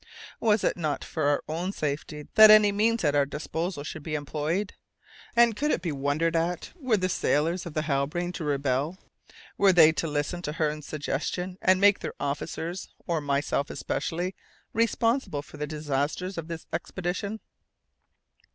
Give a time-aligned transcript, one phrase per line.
[0.39, 4.15] Was it not for our own safety that any means at our disposal should be
[4.15, 4.73] employed?
[5.35, 8.97] And could it be wondered at were the sailors of the Halbrane to rebel,
[9.59, 14.33] were they to listen to Hearne's suggestions, and make their officers, or myself especially,
[14.73, 17.39] responsible for the disasters of this expedition?